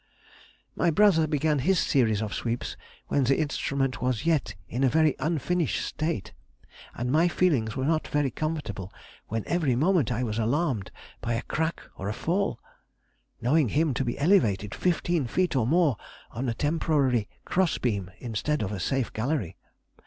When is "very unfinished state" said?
4.89-6.33